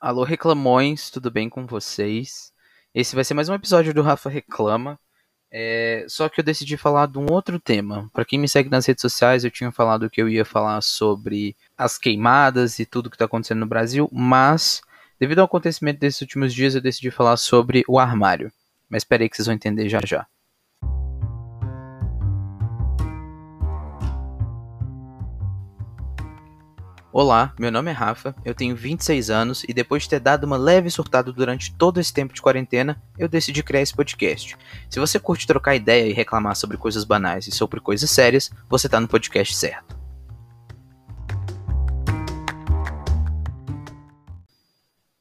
Alô, 0.00 0.22
reclamões, 0.22 1.10
tudo 1.10 1.28
bem 1.28 1.48
com 1.48 1.66
vocês? 1.66 2.52
Esse 2.94 3.16
vai 3.16 3.24
ser 3.24 3.34
mais 3.34 3.48
um 3.48 3.54
episódio 3.54 3.92
do 3.92 4.00
Rafa 4.00 4.30
Reclama. 4.30 4.96
É, 5.50 6.06
só 6.08 6.28
que 6.28 6.40
eu 6.40 6.44
decidi 6.44 6.76
falar 6.76 7.06
de 7.06 7.18
um 7.18 7.26
outro 7.28 7.58
tema. 7.58 8.08
Para 8.12 8.24
quem 8.24 8.38
me 8.38 8.48
segue 8.48 8.70
nas 8.70 8.86
redes 8.86 9.02
sociais, 9.02 9.42
eu 9.42 9.50
tinha 9.50 9.72
falado 9.72 10.08
que 10.08 10.22
eu 10.22 10.28
ia 10.28 10.44
falar 10.44 10.80
sobre 10.82 11.56
as 11.76 11.98
queimadas 11.98 12.78
e 12.78 12.86
tudo 12.86 13.10
que 13.10 13.16
está 13.16 13.24
acontecendo 13.24 13.58
no 13.58 13.66
Brasil, 13.66 14.08
mas 14.12 14.82
devido 15.18 15.40
ao 15.40 15.46
acontecimento 15.46 15.98
desses 15.98 16.20
últimos 16.20 16.54
dias, 16.54 16.76
eu 16.76 16.80
decidi 16.80 17.10
falar 17.10 17.36
sobre 17.36 17.82
o 17.88 17.98
armário. 17.98 18.52
Mas 18.88 19.00
espera 19.00 19.24
aí 19.24 19.28
que 19.28 19.34
vocês 19.34 19.46
vão 19.46 19.56
entender 19.56 19.88
já 19.88 19.98
já. 20.06 20.28
Olá, 27.20 27.52
meu 27.58 27.72
nome 27.72 27.90
é 27.90 27.92
Rafa, 27.92 28.32
eu 28.44 28.54
tenho 28.54 28.76
26 28.76 29.28
anos 29.28 29.64
e 29.64 29.74
depois 29.74 30.04
de 30.04 30.08
ter 30.08 30.20
dado 30.20 30.44
uma 30.44 30.56
leve 30.56 30.88
surtada 30.88 31.32
durante 31.32 31.74
todo 31.74 31.98
esse 31.98 32.14
tempo 32.14 32.32
de 32.32 32.40
quarentena, 32.40 33.02
eu 33.18 33.28
decidi 33.28 33.60
criar 33.60 33.80
esse 33.80 33.92
podcast. 33.92 34.56
Se 34.88 35.00
você 35.00 35.18
curte 35.18 35.44
trocar 35.44 35.74
ideia 35.74 36.06
e 36.06 36.12
reclamar 36.12 36.54
sobre 36.54 36.76
coisas 36.76 37.02
banais 37.02 37.48
e 37.48 37.50
sobre 37.50 37.80
coisas 37.80 38.08
sérias, 38.08 38.52
você 38.68 38.88
tá 38.88 39.00
no 39.00 39.08
podcast 39.08 39.52
certo. 39.56 39.98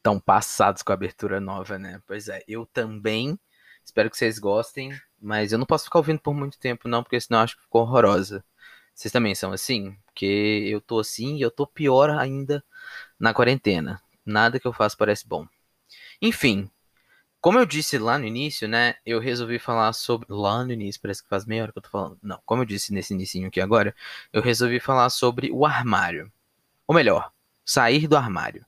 Tão 0.04 0.20
passados 0.20 0.84
com 0.84 0.91
a 0.91 0.94
abertura 0.94 1.41
nova, 1.41 1.80
né? 1.80 2.00
Pois 2.05 2.30
é, 2.30 2.44
eu 2.48 2.64
também. 2.68 3.40
Espero 3.84 4.12
que 4.12 4.18
vocês 4.18 4.38
gostem, 4.38 4.96
mas 5.20 5.52
eu 5.52 5.58
não 5.58 5.66
posso 5.66 5.86
ficar 5.86 5.98
ouvindo 5.98 6.20
por 6.20 6.36
muito 6.36 6.60
tempo 6.60 6.88
não, 6.88 7.02
porque 7.02 7.20
senão 7.20 7.40
acho 7.40 7.55
que 7.55 7.64
ficou 7.64 7.82
horrorosa. 7.82 8.46
Vocês 8.98 9.12
também 9.12 9.36
são 9.36 9.52
assim? 9.52 9.96
Porque 10.08 10.26
eu 10.26 10.82
tô 10.82 11.00
assim 11.00 11.36
e 11.36 11.42
eu 11.44 11.52
tô 11.52 11.68
pior 11.68 12.10
ainda 12.10 12.64
na 13.20 13.32
quarentena. 13.32 14.02
Nada 14.26 14.60
que 14.60 14.68
eu 14.68 14.74
faço 14.74 14.98
parece 14.98 15.28
bom. 15.28 15.48
Enfim, 16.20 16.68
como 17.40 17.60
eu 17.60 17.66
disse 17.66 18.00
lá 18.00 18.18
no 18.18 18.26
início, 18.26 18.68
né? 18.68 18.96
Eu 19.05 19.20
resolvi 19.20 19.60
falar 19.60 19.94
sobre. 19.94 20.26
Lá 20.32 20.66
no 20.66 20.74
início, 20.74 20.99
parece 20.99 21.21
que 21.21 21.30
faz 21.30 21.46
meia 21.46 21.62
hora 21.62 21.71
que 21.71 21.77
eu 21.77 21.84
tô 21.84 21.90
falando. 21.90 22.18
Não, 22.24 22.41
como 22.44 22.63
eu 22.63 22.66
disse 22.66 22.91
nesse 22.91 23.13
início 23.13 23.46
aqui 23.48 23.62
agora, 23.62 23.96
eu 24.34 24.41
resolvi 24.41 24.80
falar 24.80 25.12
sobre 25.12 25.52
o 25.52 25.64
armário. 25.64 26.32
Ou 26.88 26.96
melhor, 26.96 27.32
sair 27.64 28.08
do 28.08 28.18
armário. 28.18 28.66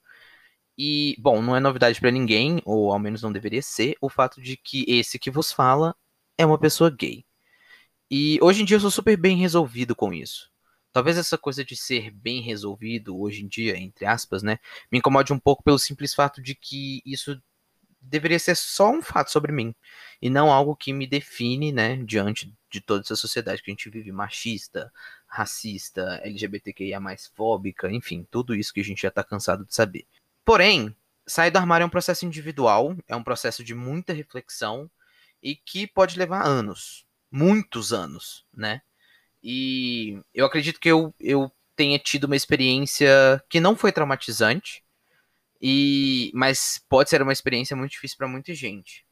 E, 0.77 1.15
bom, 1.19 1.41
não 1.41 1.55
é 1.55 1.59
novidade 1.59 1.99
para 1.99 2.11
ninguém, 2.11 2.61
ou 2.65 2.91
ao 2.91 2.99
menos 2.99 3.23
não 3.23 3.31
deveria 3.31 3.63
ser, 3.63 3.97
o 3.99 4.09
fato 4.09 4.39
de 4.39 4.55
que 4.55 4.85
esse 4.87 5.17
que 5.17 5.31
vos 5.31 5.51
fala 5.51 5.95
é 6.37 6.45
uma 6.45 6.59
pessoa 6.59 6.91
gay. 6.91 7.25
E 8.11 8.39
hoje 8.41 8.61
em 8.61 8.65
dia 8.65 8.77
eu 8.77 8.81
sou 8.81 8.89
super 8.89 9.15
bem 9.15 9.37
resolvido 9.37 9.95
com 9.95 10.11
isso. 10.11 10.49
Talvez 10.91 11.17
essa 11.17 11.37
coisa 11.37 11.63
de 11.63 11.75
ser 11.75 12.09
bem 12.09 12.41
resolvido 12.41 13.19
hoje 13.19 13.43
em 13.43 13.47
dia, 13.47 13.77
entre 13.77 14.05
aspas, 14.05 14.41
né, 14.41 14.57
me 14.91 14.97
incomode 14.97 15.31
um 15.31 15.37
pouco 15.37 15.63
pelo 15.63 15.77
simples 15.77 16.15
fato 16.15 16.41
de 16.41 16.55
que 16.55 17.01
isso 17.05 17.39
deveria 18.01 18.39
ser 18.39 18.55
só 18.55 18.91
um 18.91 19.01
fato 19.01 19.31
sobre 19.31 19.51
mim 19.51 19.75
e 20.19 20.29
não 20.29 20.51
algo 20.51 20.75
que 20.75 20.91
me 20.91 21.05
define, 21.05 21.71
né, 21.71 21.97
diante 21.97 22.51
de 22.71 22.81
toda 22.81 23.01
essa 23.01 23.15
sociedade 23.15 23.61
que 23.61 23.69
a 23.69 23.73
gente 23.73 23.89
vive 23.89 24.11
machista, 24.11 24.91
racista, 25.27 26.19
LGBTQIA 26.23 26.99
mais 26.99 27.27
fóbica, 27.27 27.91
enfim, 27.91 28.25
tudo 28.31 28.55
isso 28.55 28.73
que 28.73 28.79
a 28.79 28.83
gente 28.83 29.03
já 29.03 29.11
tá 29.11 29.23
cansado 29.23 29.65
de 29.65 29.75
saber. 29.75 30.07
Porém, 30.43 30.95
sair 31.27 31.51
do 31.51 31.57
armário 31.57 31.83
é 31.83 31.87
um 31.87 31.91
processo 31.91 32.25
individual, 32.25 32.95
é 33.07 33.15
um 33.15 33.23
processo 33.23 33.63
de 33.63 33.75
muita 33.75 34.13
reflexão 34.13 34.89
e 35.43 35.55
que 35.55 35.85
pode 35.85 36.17
levar 36.17 36.43
anos, 36.45 37.05
muitos 37.31 37.93
anos, 37.93 38.45
né? 38.53 38.81
E 39.43 40.19
eu 40.33 40.45
acredito 40.45 40.79
que 40.79 40.89
eu, 40.89 41.13
eu 41.19 41.51
tenha 41.75 41.97
tido 41.97 42.25
uma 42.25 42.35
experiência 42.35 43.43
que 43.49 43.59
não 43.59 43.75
foi 43.75 43.91
traumatizante, 43.91 44.83
e 45.61 46.31
mas 46.33 46.83
pode 46.89 47.09
ser 47.09 47.21
uma 47.21 47.33
experiência 47.33 47.75
muito 47.75 47.91
difícil 47.91 48.17
para 48.17 48.27
muita 48.27 48.53
gente. 48.53 49.05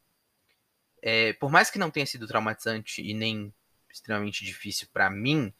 É, 1.02 1.32
por 1.34 1.50
mais 1.50 1.70
que 1.70 1.78
não 1.78 1.90
tenha 1.90 2.06
sido 2.06 2.26
traumatizante 2.26 3.02
e 3.02 3.14
nem 3.14 3.52
extremamente 3.90 4.44
difícil 4.44 4.88
para 4.92 5.08
mim, 5.08 5.52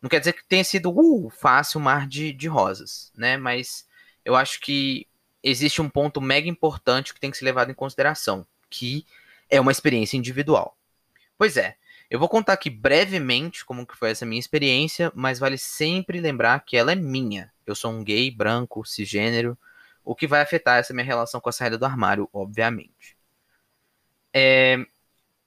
não 0.00 0.08
quer 0.08 0.18
dizer 0.18 0.32
que 0.32 0.46
tenha 0.46 0.64
sido 0.64 0.90
uh, 0.90 1.30
fácil, 1.30 1.80
mar 1.80 2.06
de, 2.06 2.32
de 2.32 2.48
rosas, 2.48 3.12
né? 3.14 3.36
Mas 3.36 3.86
eu 4.24 4.34
acho 4.34 4.60
que 4.60 5.06
existe 5.42 5.80
um 5.82 5.88
ponto 5.88 6.20
mega 6.20 6.48
importante 6.48 7.12
que 7.12 7.20
tem 7.20 7.30
que 7.30 7.36
ser 7.36 7.44
levado 7.44 7.70
em 7.70 7.74
consideração, 7.74 8.46
que 8.68 9.06
é 9.48 9.60
uma 9.60 9.72
experiência 9.72 10.16
individual. 10.16 10.76
Pois 11.36 11.56
é, 11.56 11.76
eu 12.10 12.18
vou 12.18 12.28
contar 12.28 12.54
aqui 12.54 12.68
brevemente 12.68 13.64
como 13.64 13.86
que 13.86 13.96
foi 13.96 14.10
essa 14.10 14.26
minha 14.26 14.40
experiência, 14.40 15.12
mas 15.14 15.38
vale 15.38 15.56
sempre 15.56 16.20
lembrar 16.20 16.58
que 16.64 16.76
ela 16.76 16.90
é 16.90 16.96
minha. 16.96 17.52
Eu 17.64 17.74
sou 17.76 17.92
um 17.92 18.02
gay, 18.02 18.30
branco, 18.32 18.84
cisgênero, 18.84 19.56
o 20.04 20.14
que 20.16 20.26
vai 20.26 20.40
afetar 20.40 20.78
essa 20.78 20.92
minha 20.92 21.04
relação 21.04 21.40
com 21.40 21.48
a 21.48 21.52
saída 21.52 21.78
do 21.78 21.84
armário, 21.84 22.28
obviamente. 22.32 23.16
É, 24.34 24.76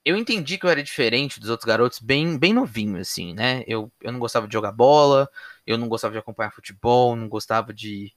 eu 0.06 0.18
entendi 0.18 0.57
que 0.57 0.66
eu 0.66 0.69
era 0.69 0.84
diferente 0.84 1.40
dos 1.40 1.50
outros 1.50 1.68
garotos 1.68 2.00
bem, 2.00 2.38
bem 2.38 2.53
novinho, 2.53 2.97
assim, 3.00 3.34
né? 3.34 3.63
Eu, 3.68 3.91
eu 4.01 4.12
não 4.12 4.19
gostava 4.19 4.47
de 4.47 4.53
jogar 4.53 4.72
bola, 4.72 5.30
eu 5.68 5.78
não 5.78 5.90
gostava 5.90 6.13
de 6.13 6.19
acompanhar 6.19 6.51
futebol, 6.51 7.16
não 7.16 7.28
gostava 7.30 7.74
de, 7.74 8.13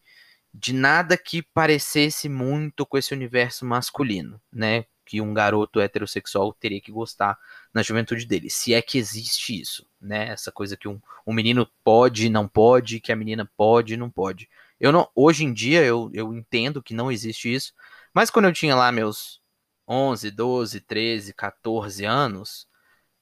de 0.54 0.72
nada 0.72 1.16
que 1.18 1.42
parecesse 1.42 2.28
muito 2.28 2.86
com 2.86 2.98
esse 2.98 3.14
universo 3.14 3.66
masculino, 3.66 4.40
né? 4.52 4.84
Que 5.06 5.20
um 5.20 5.32
garoto 5.32 5.80
heterossexual 5.80 6.52
teria 6.52 6.80
que 6.80 6.90
gostar 6.90 7.38
na 7.72 7.82
juventude 7.82 8.26
dele. 8.26 8.50
Se 8.50 8.74
é 8.74 8.82
que 8.82 8.98
existe 8.98 9.58
isso, 9.58 9.86
né? 10.00 10.30
Essa 10.30 10.50
coisa 10.50 10.76
que 10.76 10.88
um, 10.88 11.00
um 11.24 11.32
menino 11.32 11.66
pode, 11.84 12.28
não 12.28 12.48
pode, 12.48 13.00
que 13.00 13.12
a 13.12 13.16
menina 13.16 13.48
pode, 13.56 13.96
não 13.96 14.10
pode. 14.10 14.50
Eu 14.78 14.92
não, 14.92 15.08
hoje 15.14 15.44
em 15.44 15.52
dia 15.52 15.82
eu, 15.84 16.10
eu 16.12 16.34
entendo 16.34 16.82
que 16.82 16.92
não 16.92 17.10
existe 17.10 17.54
isso, 17.54 17.72
mas 18.12 18.30
quando 18.30 18.46
eu 18.46 18.52
tinha 18.52 18.74
lá 18.74 18.90
meus 18.90 19.40
11, 19.88 20.30
12, 20.32 20.80
13, 20.80 21.32
14 21.32 22.04
anos, 22.04 22.66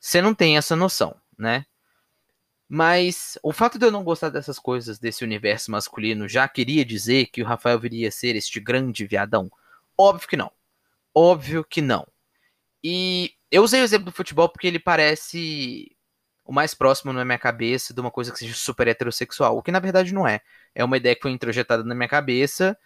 você 0.01 0.23
não 0.23 0.35
tem 0.35 0.57
essa 0.57 0.75
noção, 0.75 1.15
né? 1.39 1.67
Mas 2.69 3.39
o 3.43 3.53
fato 3.53 3.79
de 3.79 3.85
eu 3.87 3.91
não 3.91 4.03
gostar 4.03 4.31
dessas 4.31 4.59
coisas 4.59 4.99
desse 4.99 5.23
universo 5.23 5.71
masculino 5.71 6.27
já 6.27 6.49
queria 6.49 6.85
dizer 6.85 7.27
que 7.27 7.43
o 7.43 7.45
Rafael 7.47 7.79
viria 7.79 8.09
a 8.09 8.13
ser 8.13 8.35
este 8.35 8.59
grande 8.59 9.07
viadão? 9.07 9.51
Óbvio 9.97 10.29
que 10.29 10.37
não. 10.37 10.51
Óbvio 11.15 11.65
que 11.65 11.81
não. 11.81 12.07
E 12.83 13.35
eu 13.51 13.63
usei 13.63 13.81
o 13.81 13.85
exemplo 13.85 14.07
do 14.07 14.13
futebol 14.13 14.49
porque 14.49 14.67
ele 14.67 14.79
parece 14.79 15.97
o 16.45 16.53
mais 16.53 16.75
próximo 16.75 17.13
na 17.13 17.25
minha 17.25 17.39
cabeça 17.39 17.95
de 17.95 18.01
uma 18.01 18.11
coisa 18.11 18.33
que 18.33 18.39
seja 18.39 18.55
super 18.55 18.89
heterossexual, 18.89 19.57
o 19.57 19.63
que 19.63 19.73
na 19.73 19.81
verdade 19.81 20.13
não 20.15 20.29
é. 20.29 20.41
É 20.75 20.85
uma 20.85 20.97
ideia 20.97 21.17
que 21.17 21.23
foi 21.23 21.31
introjetada 21.33 21.85
na 21.85 21.95
minha 21.95 22.09
cabeça 22.09 22.77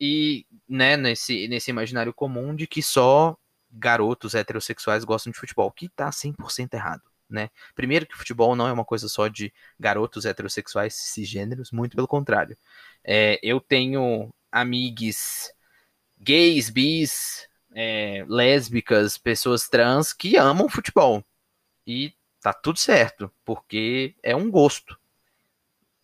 e, 0.00 0.46
né, 0.68 0.96
nesse, 0.96 1.48
nesse 1.48 1.70
imaginário 1.70 2.12
comum 2.14 2.54
de 2.54 2.66
que 2.66 2.82
só 2.82 3.36
garotos 3.70 4.34
heterossexuais 4.34 5.04
gostam 5.04 5.32
de 5.32 5.38
futebol, 5.38 5.70
que 5.72 5.88
tá 5.90 6.12
100% 6.12 6.74
errado, 6.74 7.02
né? 7.30 7.50
Primeiro 7.74 8.06
que 8.06 8.16
futebol 8.16 8.56
não 8.56 8.68
é 8.68 8.72
uma 8.72 8.84
coisa 8.84 9.08
só 9.08 9.28
de 9.28 9.52
garotos 9.80 10.26
heterossexuais 10.26 10.94
cisgêneros, 10.94 11.70
muito 11.72 11.96
pelo 11.96 12.08
contrário. 12.08 12.56
É, 13.04 13.38
eu 13.42 13.60
tenho 13.60 14.30
amigos 14.52 15.50
gays, 16.18 16.70
bis, 16.70 17.48
é, 17.74 18.24
lésbicas, 18.28 19.18
pessoas 19.18 19.68
trans 19.68 20.12
que 20.12 20.36
amam 20.36 20.68
futebol. 20.68 21.24
E 21.86 22.14
tá 22.40 22.52
tudo 22.52 22.78
certo, 22.78 23.30
porque 23.44 24.14
é 24.22 24.34
um 24.36 24.50
gosto. 24.50 24.98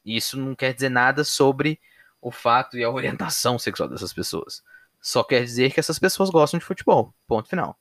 Isso 0.05 0.39
não 0.39 0.55
quer 0.55 0.73
dizer 0.73 0.89
nada 0.89 1.25
sobre 1.25 1.81
o 2.21 2.31
fato 2.31 2.79
e 2.79 2.85
a 2.85 2.91
orientação 2.91 3.59
sexual 3.59 3.89
dessas 3.89 4.13
pessoas. 4.13 4.63
Só 5.01 5.23
quer 5.23 5.45
dizer 5.45 5.73
que 5.73 5.81
essas 5.81 5.99
pessoas 5.99 6.31
gostam 6.31 6.59
de 6.59 6.65
futebol. 6.65 7.15
Ponto 7.27 7.49
final. 7.49 7.79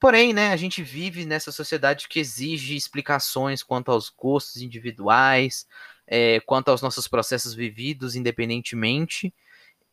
Porém, 0.00 0.32
né, 0.32 0.52
a 0.52 0.56
gente 0.56 0.82
vive 0.82 1.26
nessa 1.26 1.50
sociedade 1.50 2.08
que 2.08 2.20
exige 2.20 2.76
explicações 2.76 3.64
quanto 3.64 3.90
aos 3.90 4.08
gostos 4.08 4.62
individuais, 4.62 5.66
é, 6.06 6.38
quanto 6.40 6.70
aos 6.70 6.80
nossos 6.80 7.08
processos 7.08 7.52
vividos 7.52 8.14
independentemente. 8.14 9.34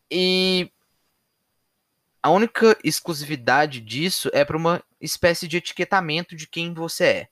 E 0.09 0.71
a 2.25 2.29
única 2.31 2.75
exclusividade 2.83 3.79
disso 3.79 4.31
é 4.33 4.43
para 4.43 4.57
uma 4.57 4.83
espécie 4.99 5.47
de 5.47 5.57
etiquetamento 5.57 6.35
de 6.35 6.47
quem 6.47 6.73
você 6.73 7.03
é. 7.03 7.29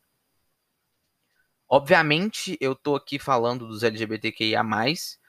Obviamente, 1.67 2.55
eu 2.61 2.75
tô 2.75 2.95
aqui 2.95 3.17
falando 3.17 3.67
dos 3.67 3.81
LGBTQIA+, 3.81 4.63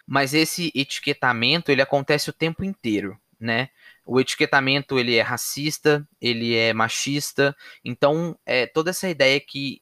mas 0.06 0.34
esse 0.34 0.70
etiquetamento, 0.74 1.70
ele 1.70 1.80
acontece 1.80 2.28
o 2.28 2.32
tempo 2.34 2.62
inteiro, 2.62 3.18
né? 3.40 3.70
O 4.04 4.20
etiquetamento, 4.20 4.98
ele 4.98 5.16
é 5.16 5.22
racista, 5.22 6.06
ele 6.20 6.54
é 6.54 6.74
machista, 6.74 7.56
então, 7.82 8.38
é 8.44 8.66
toda 8.66 8.90
essa 8.90 9.08
ideia 9.08 9.40
que 9.40 9.80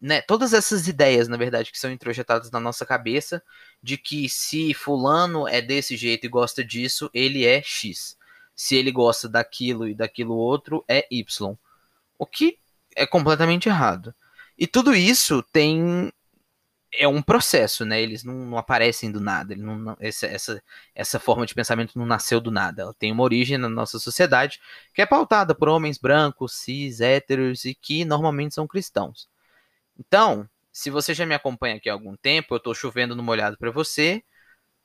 né, 0.00 0.20
todas 0.22 0.52
essas 0.52 0.88
ideias, 0.88 1.28
na 1.28 1.36
verdade, 1.36 1.70
que 1.70 1.78
são 1.78 1.92
introjetadas 1.92 2.50
na 2.50 2.58
nossa 2.58 2.84
cabeça, 2.84 3.40
de 3.80 3.96
que 3.96 4.28
se 4.28 4.74
fulano 4.74 5.46
é 5.46 5.62
desse 5.62 5.96
jeito 5.96 6.26
e 6.26 6.28
gosta 6.28 6.64
disso, 6.64 7.08
ele 7.14 7.46
é 7.46 7.62
X 7.62 8.18
se 8.60 8.76
ele 8.76 8.92
gosta 8.92 9.26
daquilo 9.26 9.88
e 9.88 9.94
daquilo 9.94 10.34
outro, 10.36 10.84
é 10.86 11.06
Y. 11.10 11.56
O 12.18 12.26
que 12.26 12.58
é 12.94 13.06
completamente 13.06 13.70
errado. 13.70 14.14
E 14.56 14.66
tudo 14.66 14.94
isso 14.94 15.42
tem 15.50 16.12
é 16.92 17.08
um 17.08 17.22
processo, 17.22 17.86
né? 17.86 18.02
Eles 18.02 18.22
não, 18.22 18.34
não 18.34 18.58
aparecem 18.58 19.10
do 19.10 19.18
nada. 19.18 19.56
Não, 19.56 19.78
não, 19.78 19.96
essa, 19.98 20.26
essa, 20.26 20.62
essa 20.94 21.18
forma 21.18 21.46
de 21.46 21.54
pensamento 21.54 21.98
não 21.98 22.04
nasceu 22.04 22.38
do 22.38 22.50
nada. 22.50 22.82
Ela 22.82 22.92
tem 22.92 23.10
uma 23.10 23.22
origem 23.22 23.56
na 23.56 23.66
nossa 23.66 23.98
sociedade 23.98 24.60
que 24.92 25.00
é 25.00 25.06
pautada 25.06 25.54
por 25.54 25.70
homens 25.70 25.96
brancos, 25.96 26.52
cis, 26.52 27.00
héteros 27.00 27.64
e 27.64 27.74
que 27.74 28.04
normalmente 28.04 28.54
são 28.54 28.66
cristãos. 28.66 29.26
Então, 29.98 30.46
se 30.70 30.90
você 30.90 31.14
já 31.14 31.24
me 31.24 31.34
acompanha 31.34 31.76
aqui 31.76 31.88
há 31.88 31.94
algum 31.94 32.14
tempo, 32.14 32.52
eu 32.52 32.58
estou 32.58 32.74
chovendo 32.74 33.16
no 33.16 33.22
molhado 33.22 33.56
para 33.56 33.70
você. 33.70 34.22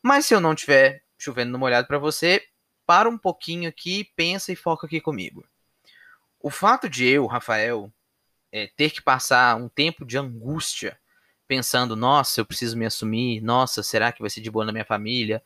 Mas 0.02 0.28
se 0.28 0.34
eu 0.34 0.40
não 0.40 0.54
estiver 0.54 1.04
chovendo 1.18 1.52
no 1.52 1.60
molhado 1.60 1.88
para 1.88 2.00
você, 2.00 2.42
para 2.86 3.10
um 3.10 3.18
pouquinho 3.18 3.70
aqui, 3.70 4.12
pensa 4.16 4.52
e 4.52 4.56
foca 4.56 4.88
aqui 4.88 5.02
comigo. 5.02 5.46
O 6.40 6.50
fato 6.50 6.90
de 6.90 7.08
eu, 7.08 7.26
Rafael, 7.26 7.92
é, 8.52 8.68
ter 8.68 8.92
que 8.92 9.02
passar 9.02 9.56
um 9.58 9.68
tempo 9.68 10.06
de 10.06 10.18
angústia 10.18 10.98
pensando, 11.48 11.96
nossa, 11.96 12.42
eu 12.42 12.46
preciso 12.46 12.78
me 12.78 12.86
assumir, 12.86 13.42
nossa, 13.42 13.84
será 13.84 14.12
que 14.12 14.22
vai 14.22 14.30
ser 14.30 14.42
de 14.42 14.50
boa 14.50 14.66
na 14.66 14.72
minha 14.72 14.86
família? 14.86 15.44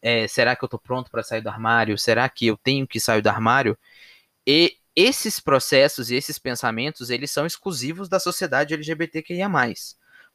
É, 0.00 0.26
será 0.28 0.54
que 0.56 0.64
eu 0.64 0.68
tô 0.68 0.78
pronto 0.78 1.10
para 1.10 1.22
sair 1.22 1.40
do 1.40 1.48
armário? 1.48 1.98
Será 1.98 2.28
que 2.28 2.46
eu 2.46 2.56
tenho 2.56 2.86
que 2.86 3.00
sair 3.00 3.22
do 3.22 3.28
armário? 3.28 3.76
E 4.46 4.76
esses 4.94 5.40
processos 5.40 6.10
e 6.10 6.14
esses 6.14 6.38
pensamentos, 6.38 7.10
eles 7.10 7.30
são 7.30 7.46
exclusivos 7.46 8.08
da 8.08 8.18
sociedade 8.18 8.74
LGBTQIA+. 8.74 9.48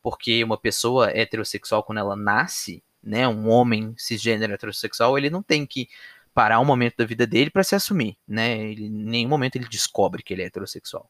Porque 0.01 0.44
uma 0.44 0.57
pessoa 0.57 1.09
heterossexual, 1.12 1.83
quando 1.83 2.00
ela 2.00 2.15
nasce, 2.15 2.83
né, 3.01 3.27
um 3.27 3.50
homem 3.50 3.95
cisgênero 3.98 4.53
heterossexual, 4.53 5.18
ele 5.18 5.30
não 5.30 5.42
tem 5.42 5.65
que 5.65 5.89
parar 6.33 6.60
um 6.60 6.66
momento 6.66 6.98
da 6.98 7.06
vida 7.06 7.28
dele 7.28 7.50
para 7.50 7.63
se 7.63 7.75
assumir, 7.75 8.18
né? 8.28 8.57
Ele, 8.57 8.86
em 8.86 8.89
nenhum 8.89 9.30
momento 9.30 9.56
ele 9.56 9.68
descobre 9.68 10.24
que 10.24 10.33
ele 10.33 10.44
é 10.44 10.45
heterossexual. 10.45 11.10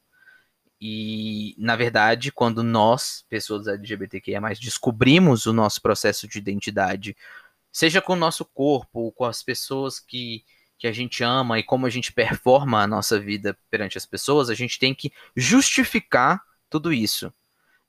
E, 0.80 1.54
na 1.58 1.76
verdade, 1.76 2.32
quando 2.32 2.62
nós, 2.62 3.24
pessoas 3.28 3.68
LGBTQIA+, 3.68 4.40
descobrimos 4.60 5.46
o 5.46 5.52
nosso 5.52 5.80
processo 5.80 6.26
de 6.26 6.38
identidade, 6.38 7.16
seja 7.70 8.02
com 8.02 8.14
o 8.14 8.16
nosso 8.16 8.44
corpo, 8.44 9.12
com 9.12 9.24
as 9.24 9.44
pessoas 9.44 10.00
que, 10.00 10.44
que 10.76 10.88
a 10.88 10.92
gente 10.92 11.22
ama 11.22 11.60
e 11.60 11.62
como 11.62 11.86
a 11.86 11.90
gente 11.90 12.12
performa 12.12 12.82
a 12.82 12.86
nossa 12.88 13.20
vida 13.20 13.56
perante 13.70 13.96
as 13.96 14.04
pessoas, 14.04 14.50
a 14.50 14.54
gente 14.54 14.76
tem 14.78 14.92
que 14.92 15.12
justificar 15.36 16.42
tudo 16.68 16.92
isso. 16.92 17.32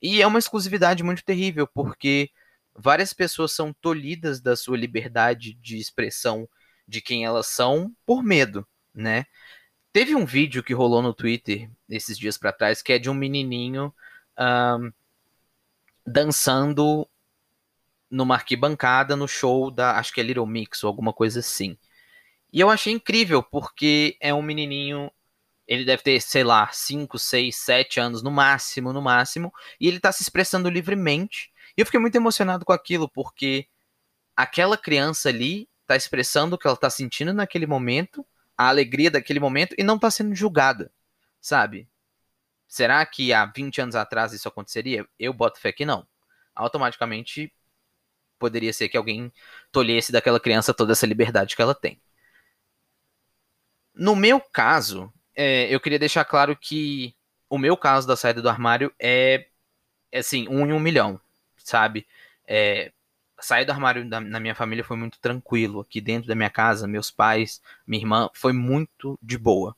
E 0.00 0.22
é 0.22 0.26
uma 0.26 0.38
exclusividade 0.38 1.02
muito 1.02 1.24
terrível, 1.24 1.66
porque 1.66 2.30
várias 2.76 3.12
pessoas 3.12 3.50
são 3.50 3.72
tolhidas 3.72 4.40
da 4.40 4.54
sua 4.54 4.76
liberdade 4.76 5.54
de 5.54 5.78
expressão 5.78 6.48
de 6.86 7.00
quem 7.00 7.24
elas 7.24 7.46
são 7.46 7.94
por 8.06 8.22
medo, 8.22 8.66
né? 8.94 9.26
Teve 9.92 10.14
um 10.14 10.26
vídeo 10.26 10.62
que 10.62 10.74
rolou 10.74 11.00
no 11.00 11.14
Twitter 11.14 11.70
esses 11.88 12.18
dias 12.18 12.36
para 12.36 12.52
trás 12.52 12.82
que 12.82 12.92
é 12.92 12.98
de 12.98 13.08
um 13.08 13.14
menininho 13.14 13.94
um, 14.38 14.92
dançando 16.06 17.08
numa 18.10 18.34
arquibancada 18.34 19.16
no 19.16 19.26
show 19.26 19.70
da, 19.70 19.98
acho 19.98 20.12
que 20.12 20.20
é 20.20 20.24
Little 20.24 20.46
Mix 20.46 20.84
ou 20.84 20.88
alguma 20.88 21.12
coisa 21.12 21.40
assim. 21.40 21.76
E 22.52 22.60
eu 22.60 22.70
achei 22.70 22.92
incrível 22.92 23.42
porque 23.42 24.16
é 24.20 24.32
um 24.32 24.42
menininho, 24.42 25.10
ele 25.66 25.84
deve 25.84 26.02
ter, 26.02 26.20
sei 26.20 26.44
lá, 26.44 26.68
5, 26.70 27.18
6, 27.18 27.56
7 27.56 27.98
anos 27.98 28.22
no 28.22 28.30
máximo, 28.30 28.92
no 28.92 29.02
máximo, 29.02 29.52
e 29.80 29.88
ele 29.88 29.98
tá 29.98 30.12
se 30.12 30.22
expressando 30.22 30.70
livremente. 30.70 31.52
E 31.76 31.80
eu 31.80 31.86
fiquei 31.86 31.98
muito 31.98 32.14
emocionado 32.14 32.64
com 32.64 32.72
aquilo 32.72 33.08
porque 33.08 33.66
aquela 34.36 34.78
criança 34.78 35.28
ali 35.28 35.68
tá 35.86 35.96
expressando 35.96 36.56
o 36.56 36.58
que 36.58 36.66
ela 36.66 36.76
tá 36.76 36.90
sentindo 36.90 37.32
naquele 37.32 37.66
momento 37.66 38.26
a 38.56 38.68
alegria 38.68 39.10
daquele 39.10 39.40
momento 39.40 39.74
e 39.76 39.82
não 39.82 39.96
está 39.96 40.10
sendo 40.10 40.34
julgada, 40.34 40.92
sabe? 41.40 41.88
Será 42.68 43.04
que 43.04 43.32
há 43.32 43.44
20 43.46 43.80
anos 43.80 43.94
atrás 43.94 44.32
isso 44.32 44.48
aconteceria? 44.48 45.06
Eu 45.18 45.32
boto 45.32 45.60
fé 45.60 45.72
que 45.72 45.84
não. 45.84 46.06
Automaticamente 46.54 47.52
poderia 48.38 48.72
ser 48.72 48.88
que 48.88 48.96
alguém 48.96 49.32
tolhesse 49.70 50.12
daquela 50.12 50.40
criança 50.40 50.74
toda 50.74 50.92
essa 50.92 51.06
liberdade 51.06 51.56
que 51.56 51.62
ela 51.62 51.74
tem. 51.74 52.00
No 53.94 54.16
meu 54.16 54.40
caso, 54.40 55.12
é, 55.34 55.72
eu 55.72 55.80
queria 55.80 55.98
deixar 55.98 56.24
claro 56.24 56.56
que 56.56 57.14
o 57.48 57.58
meu 57.58 57.76
caso 57.76 58.06
da 58.06 58.16
saída 58.16 58.42
do 58.42 58.48
armário 58.48 58.92
é, 59.00 59.46
é 60.10 60.18
assim, 60.18 60.48
um 60.48 60.66
em 60.66 60.72
um 60.72 60.80
milhão, 60.80 61.20
sabe? 61.56 62.06
É, 62.46 62.92
sair 63.44 63.64
do 63.64 63.72
armário 63.72 64.08
da, 64.08 64.20
na 64.20 64.40
minha 64.40 64.54
família 64.54 64.84
foi 64.84 64.96
muito 64.96 65.18
tranquilo. 65.20 65.80
Aqui 65.80 66.00
dentro 66.00 66.28
da 66.28 66.34
minha 66.34 66.50
casa, 66.50 66.86
meus 66.86 67.10
pais, 67.10 67.60
minha 67.86 68.02
irmã, 68.02 68.30
foi 68.34 68.52
muito 68.52 69.18
de 69.22 69.38
boa. 69.38 69.76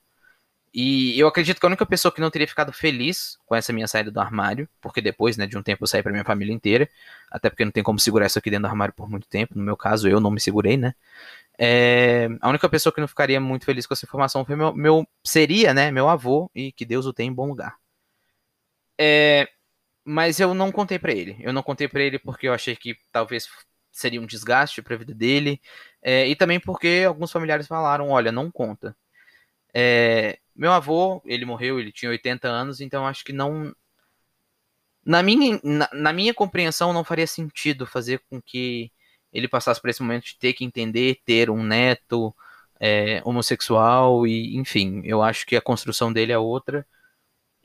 E 0.75 1.19
eu 1.19 1.27
acredito 1.27 1.59
que 1.59 1.65
a 1.67 1.69
única 1.69 1.87
pessoa 1.87 2.13
que 2.13 2.21
não 2.21 2.31
teria 2.31 2.47
ficado 2.47 2.71
feliz 2.73 3.39
com 3.47 3.55
essa 3.55 3.73
minha 3.73 3.89
saída 3.89 4.11
do 4.11 4.21
armário, 4.21 4.69
porque 4.81 5.01
depois, 5.01 5.37
né, 5.39 5.47
de 5.47 5.57
um 5.57 5.63
tempo 5.63 5.85
eu 5.85 5.87
saí 5.89 6.03
pra 6.03 6.13
minha 6.13 6.25
família 6.25 6.53
inteira, 6.53 6.89
até 7.31 7.49
porque 7.49 7.65
não 7.65 7.73
tem 7.73 7.83
como 7.83 7.99
segurar 7.99 8.27
isso 8.27 8.39
aqui 8.39 8.51
dentro 8.51 8.65
do 8.65 8.71
armário 8.71 8.93
por 8.95 9.09
muito 9.09 9.27
tempo, 9.27 9.55
no 9.57 9.65
meu 9.65 9.77
caso 9.77 10.07
eu 10.07 10.21
não 10.21 10.31
me 10.31 10.39
segurei, 10.41 10.77
né? 10.77 10.95
É, 11.59 12.29
a 12.41 12.49
única 12.51 12.69
pessoa 12.69 12.93
que 12.93 13.01
não 13.01 13.09
ficaria 13.09 13.41
muito 13.41 13.65
feliz 13.67 13.87
com 13.87 13.95
essa 13.95 14.07
informação 14.07 14.45
foi 14.45 14.57
meu, 14.57 14.75
meu 14.75 15.07
seria, 15.25 15.75
né, 15.75 15.91
meu 15.91 16.09
avô, 16.09 16.51
e 16.55 16.73
que 16.73 16.85
Deus 16.85 17.07
o 17.07 17.13
tenha 17.13 17.31
em 17.31 17.35
bom 17.35 17.49
lugar. 17.49 17.77
É, 18.99 19.49
mas 20.07 20.39
eu 20.39 20.55
não 20.55 20.71
contei 20.71 20.99
para 21.01 21.13
ele. 21.13 21.37
Eu 21.41 21.53
não 21.53 21.63
contei 21.63 21.89
para 21.89 22.03
ele 22.03 22.19
porque 22.19 22.47
eu 22.47 22.53
achei 22.55 22.77
que 22.77 22.97
talvez 23.11 23.49
seria 23.91 24.21
um 24.21 24.27
desgaste 24.27 24.81
para 24.81 24.95
a 24.95 24.99
vida 24.99 25.13
dele. 25.13 25.61
É, 26.01 26.29
e 26.29 26.37
também 26.37 26.61
porque 26.61 27.05
alguns 27.07 27.33
familiares 27.33 27.67
falaram: 27.67 28.11
olha, 28.11 28.31
não 28.31 28.51
conta. 28.51 28.97
É, 29.75 30.39
meu 30.55 30.73
avô, 30.73 31.21
ele 31.27 31.45
morreu, 31.45 31.81
ele 31.81 31.93
tinha 31.93 32.11
80 32.11 32.49
anos, 32.49 32.81
então 32.81 33.07
acho 33.07 33.25
que 33.25 33.33
não. 33.33 33.75
Na 35.05 35.23
minha, 35.23 35.61
na, 35.63 35.89
na 35.93 36.13
minha 36.13 36.35
compreensão, 36.35 36.93
não 36.93 37.05
faria 37.05 37.27
sentido 37.27 37.87
fazer 37.87 38.21
com 38.31 38.41
que 38.41 38.93
ele 39.33 39.49
passasse 39.49 39.81
por 39.81 39.91
esse 39.91 40.03
momento 40.03 40.25
de 40.27 40.39
ter 40.39 40.53
que 40.53 40.65
entender, 40.65 41.21
ter 41.25 41.51
um 41.51 41.63
neto 41.63 42.35
é, 42.81 43.21
homossexual, 43.25 44.27
e 44.27 44.57
enfim, 44.57 45.03
eu 45.05 45.23
acho 45.23 45.47
que 45.47 45.57
a 45.57 45.61
construção 45.61 46.13
dele 46.13 46.33
é 46.33 46.39
outra. 46.39 46.87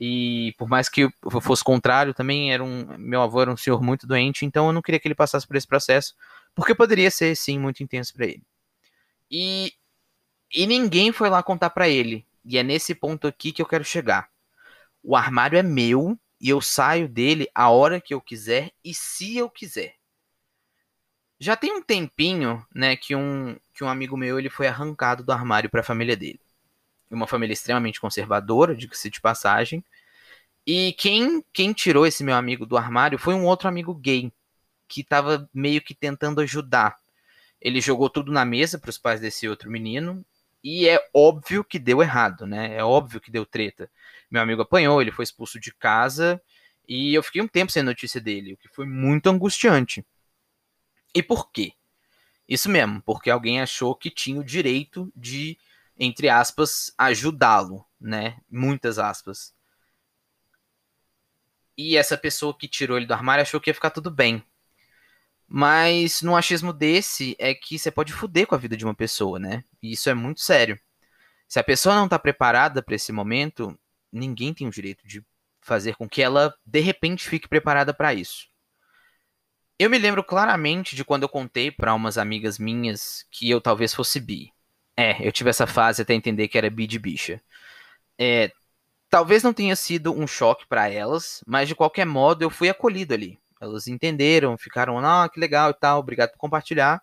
E 0.04 0.56
por 0.58 0.68
mais 0.68 0.90
que 0.90 1.02
eu 1.02 1.12
fosse 1.42 1.64
contrário, 1.64 2.12
também 2.12 2.52
era 2.52 2.64
um. 2.64 2.98
Meu 2.98 3.22
avô 3.22 3.40
era 3.40 3.52
um 3.52 3.56
senhor 3.56 3.84
muito 3.84 4.08
doente, 4.08 4.44
então 4.44 4.66
eu 4.66 4.74
não 4.74 4.82
queria 4.82 5.00
que 5.00 5.08
ele 5.08 5.14
passasse 5.14 5.46
por 5.46 5.56
esse 5.56 5.68
processo, 5.68 6.16
porque 6.56 6.74
poderia 6.74 7.12
ser, 7.12 7.36
sim, 7.36 7.60
muito 7.60 7.84
intenso 7.84 8.12
para 8.12 8.26
ele. 8.26 8.42
E, 9.30 9.72
e 10.52 10.66
ninguém 10.66 11.12
foi 11.12 11.30
lá 11.30 11.44
contar 11.44 11.70
para 11.70 11.88
ele. 11.88 12.26
E 12.44 12.58
é 12.58 12.64
nesse 12.64 12.96
ponto 12.96 13.28
aqui 13.28 13.52
que 13.52 13.62
eu 13.62 13.66
quero 13.68 13.84
chegar. 13.86 14.28
O 15.04 15.16
armário 15.16 15.60
é 15.60 15.62
meu 15.62 16.18
e 16.40 16.50
eu 16.50 16.60
saio 16.62 17.08
dele 17.08 17.48
a 17.54 17.70
hora 17.70 18.02
que 18.02 18.12
eu 18.16 18.20
quiser 18.20 18.72
e 18.84 18.96
se 18.96 19.38
eu 19.38 19.52
quiser. 19.52 19.94
Já 21.40 21.56
tem 21.56 21.74
um 21.74 21.82
tempinho, 21.82 22.66
né, 22.74 22.96
que 22.96 23.16
um, 23.16 23.56
que 23.76 23.84
um 23.84 23.88
amigo 23.88 24.18
meu 24.18 24.40
ele 24.40 24.50
foi 24.50 24.66
arrancado 24.66 25.24
do 25.24 25.32
armário 25.32 25.70
para 25.70 25.82
a 25.82 25.84
família 25.84 26.18
dele 26.18 26.40
uma 27.12 27.28
família 27.28 27.54
extremamente 27.54 28.00
conservadora, 28.00 28.76
diga-se 28.76 29.10
de 29.10 29.22
passagem. 29.22 29.84
E 30.66 30.94
quem, 30.94 31.44
quem 31.52 31.74
tirou 31.74 32.06
esse 32.06 32.24
meu 32.24 32.36
amigo 32.36 32.66
do 32.66 32.78
armário 32.78 33.18
foi 33.18 33.34
um 33.34 33.46
outro 33.46 33.68
amigo 33.68 33.94
gay, 33.94 34.32
que 34.88 35.02
estava 35.02 35.50
meio 35.54 35.82
que 35.82 35.94
tentando 35.94 36.42
ajudar. 36.42 36.98
Ele 37.60 37.82
jogou 37.82 38.10
tudo 38.10 38.32
na 38.32 38.46
mesa 38.46 38.80
para 38.80 38.90
os 38.90 38.98
pais 38.98 39.20
desse 39.20 39.48
outro 39.48 39.70
menino, 39.70 40.24
e 40.64 40.88
é 40.88 41.00
óbvio 41.14 41.64
que 41.64 41.80
deu 41.80 42.02
errado, 42.02 42.46
né? 42.46 42.76
É 42.76 42.84
óbvio 42.84 43.20
que 43.20 43.32
deu 43.32 43.46
treta. 43.46 43.90
Meu 44.30 44.42
amigo 44.42 44.62
apanhou, 44.62 45.02
ele 45.02 45.12
foi 45.12 45.24
expulso 45.24 45.60
de 45.60 45.74
casa, 45.74 46.42
e 46.88 47.14
eu 47.14 47.24
fiquei 47.24 47.42
um 47.42 47.48
tempo 47.48 47.72
sem 47.72 47.84
notícia 47.84 48.22
dele, 48.22 48.54
o 48.54 48.58
que 48.58 48.68
foi 48.68 48.86
muito 48.86 49.30
angustiante. 49.30 50.06
E 51.14 51.24
por 51.24 51.52
quê? 51.52 51.74
Isso 52.48 52.70
mesmo, 52.70 53.02
porque 53.02 53.30
alguém 53.30 53.62
achou 53.62 53.96
que 53.96 54.10
tinha 54.10 54.40
o 54.40 54.44
direito 54.44 55.12
de 55.16 55.58
entre 55.98 56.30
aspas, 56.30 56.94
ajudá-lo, 56.98 57.86
né? 58.00 58.40
Muitas 58.50 58.98
aspas. 58.98 59.54
E 61.78 61.98
essa 61.98 62.18
pessoa 62.18 62.58
que 62.58 62.68
tirou 62.68 62.98
ele 62.98 63.06
do 63.06 63.14
armário 63.14 63.42
achou 63.42 63.60
que 63.60 63.70
ia 63.70 63.74
ficar 63.74 63.90
tudo 63.90 64.12
bem. 64.12 64.44
Mas 65.48 66.22
no 66.22 66.36
achismo 66.36 66.72
desse 66.72 67.36
é 67.38 67.54
que 67.54 67.78
você 67.78 67.92
pode 67.92 68.14
foder 68.14 68.48
com 68.48 68.56
a 68.56 68.58
vida 68.58 68.78
de 68.78 68.86
uma 68.86 68.96
pessoa, 68.96 69.38
né? 69.38 69.64
E 69.82 69.92
isso 69.92 70.10
é 70.10 70.14
muito 70.14 70.40
sério. 70.42 70.80
Se 71.48 71.60
a 71.60 71.64
pessoa 71.64 71.96
não 71.96 72.08
tá 72.08 72.18
preparada 72.18 72.82
para 72.82 72.96
esse 72.96 73.12
momento, 73.12 73.78
ninguém 74.12 74.54
tem 74.54 74.68
o 74.68 74.72
direito 74.72 75.06
de 75.06 75.22
fazer 75.62 75.96
com 75.96 76.08
que 76.08 76.22
ela 76.22 76.56
de 76.66 76.80
repente 76.80 77.28
fique 77.28 77.48
preparada 77.48 77.94
para 77.94 78.14
isso. 78.14 78.48
Eu 79.78 79.90
me 79.90 79.98
lembro 79.98 80.24
claramente 80.24 80.96
de 80.96 81.04
quando 81.04 81.24
eu 81.24 81.30
contei 81.30 81.72
para 81.72 81.94
umas 81.94 82.18
amigas 82.18 82.58
minhas 82.58 83.26
que 83.32 83.50
eu 83.50 83.60
talvez 83.60 83.94
fosse 83.94 84.20
bi. 84.20 84.54
É, 84.98 85.26
eu 85.26 85.32
tive 85.32 85.50
essa 85.50 85.66
fase 85.68 86.02
até 86.02 86.14
entender 86.14 86.48
que 86.48 86.58
era 86.58 86.70
bi 86.70 86.88
de 86.88 87.00
bicha. 87.00 87.42
É, 88.20 88.52
talvez 89.10 89.44
não 89.44 89.54
tenha 89.54 89.76
sido 89.76 90.14
um 90.14 90.28
choque 90.28 90.66
para 90.68 90.90
elas, 90.90 91.44
mas 91.48 91.68
de 91.68 91.76
qualquer 91.76 92.06
modo 92.06 92.44
eu 92.44 92.50
fui 92.50 92.70
acolhido 92.70 93.14
ali. 93.14 93.40
Elas 93.60 93.88
entenderam, 93.88 94.58
ficaram, 94.58 94.98
ah, 95.00 95.30
que 95.32 95.40
legal 95.40 95.72
e 95.72 95.74
tal, 95.74 96.00
obrigado 96.00 96.32
por 96.32 96.38
compartilhar. 96.38 97.02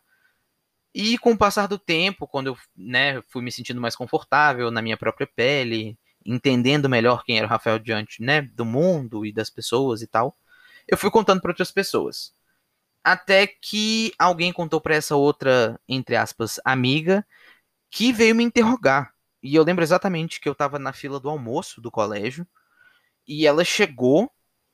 E 0.95 1.19
com 1.19 1.33
o 1.33 1.39
passar 1.39 1.69
do 1.69 1.79
tempo, 1.79 2.27
quando 2.27 2.49
eu 2.49 2.59
né, 2.77 3.23
fui 3.29 3.43
me 3.43 3.53
sentindo 3.53 3.81
mais 3.81 3.95
confortável 3.95 4.71
na 4.71 4.83
minha 4.83 4.97
própria 4.97 5.27
pele, 5.27 5.99
entendendo 6.25 6.89
melhor 6.89 7.25
quem 7.25 7.39
era 7.39 7.47
o 7.47 7.51
Rafael 7.51 7.79
diante 7.79 8.23
né, 8.23 8.43
do 8.43 8.65
mundo 8.65 9.25
e 9.25 9.33
das 9.33 9.51
pessoas 9.51 10.03
e 10.03 10.07
tal, 10.07 10.37
eu 10.89 10.97
fui 10.97 11.11
contando 11.11 11.41
para 11.41 11.51
outras 11.51 11.71
pessoas. 11.71 12.33
Até 13.05 13.47
que 13.47 14.13
alguém 14.19 14.53
contou 14.53 14.81
para 14.81 14.95
essa 14.95 15.17
outra, 15.17 15.81
entre 15.89 16.17
aspas, 16.17 16.61
amiga, 16.65 17.25
que 17.91 18.13
veio 18.13 18.35
me 18.35 18.45
interrogar. 18.45 19.13
E 19.43 19.55
eu 19.55 19.63
lembro 19.63 19.85
exatamente 19.85 20.41
que 20.41 20.49
eu 20.49 20.53
estava 20.53 20.79
na 20.79 20.93
fila 20.93 21.21
do 21.21 21.29
almoço 21.29 21.81
do 21.81 21.91
colégio. 21.91 22.47
E 23.27 23.47
ela 23.47 23.65
chegou. 23.65 24.31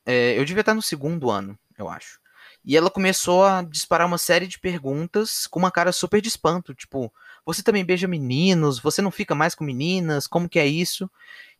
É, 0.06 0.38
eu 0.38 0.44
devia 0.44 0.60
estar 0.60 0.74
no 0.74 0.82
segundo 0.82 1.30
ano, 1.30 1.58
eu 1.78 1.88
acho. 1.88 2.20
E 2.64 2.76
ela 2.76 2.90
começou 2.90 3.44
a 3.44 3.62
disparar 3.62 4.06
uma 4.06 4.16
série 4.16 4.46
de 4.46 4.58
perguntas 4.58 5.46
com 5.46 5.58
uma 5.58 5.70
cara 5.70 5.92
super 5.92 6.20
de 6.20 6.28
espanto. 6.28 6.74
Tipo, 6.74 7.12
você 7.44 7.62
também 7.62 7.84
beija 7.84 8.08
meninos? 8.08 8.78
Você 8.78 9.02
não 9.02 9.10
fica 9.10 9.34
mais 9.34 9.54
com 9.54 9.64
meninas? 9.64 10.26
Como 10.26 10.48
que 10.48 10.58
é 10.58 10.66
isso? 10.66 11.10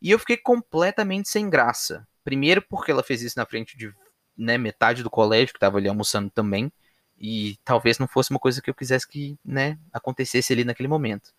E 0.00 0.11
eu 0.11 0.18
fiquei 0.18 0.37
completamente 0.37 1.28
sem 1.28 1.50
graça. 1.50 2.06
Primeiro 2.23 2.62
porque 2.62 2.90
ela 2.90 3.02
fez 3.02 3.23
isso 3.23 3.38
na 3.38 3.44
frente 3.44 3.76
de 3.76 3.94
né, 4.37 4.56
metade 4.56 5.02
do 5.02 5.11
colégio 5.11 5.52
que 5.52 5.58
estava 5.58 5.76
ali 5.76 5.88
almoçando 5.88 6.30
também. 6.30 6.73
E 7.18 7.58
talvez 7.64 7.99
não 7.99 8.08
fosse 8.08 8.30
uma 8.30 8.40
coisa 8.40 8.62
que 8.62 8.70
eu 8.70 8.75
quisesse 8.75 9.06
que 9.06 9.38
né, 9.44 9.78
acontecesse 9.92 10.52
ali 10.52 10.64
naquele 10.64 10.88
momento. 10.88 11.32